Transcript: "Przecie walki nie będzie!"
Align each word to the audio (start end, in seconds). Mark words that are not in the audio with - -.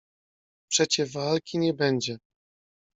"Przecie 0.67 1.05
walki 1.05 1.57
nie 1.59 1.73
będzie!" 1.73 2.17